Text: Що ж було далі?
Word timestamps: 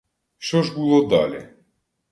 Що 0.37 0.63
ж 0.63 0.75
було 0.75 1.03
далі? 1.07 1.49